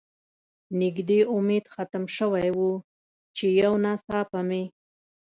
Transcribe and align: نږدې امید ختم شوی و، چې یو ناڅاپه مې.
نږدې 0.81 1.19
امید 1.35 1.65
ختم 1.73 2.03
شوی 2.17 2.47
و، 2.57 2.61
چې 3.35 3.45
یو 3.61 3.73
ناڅاپه 3.83 4.39
مې. 4.47 4.63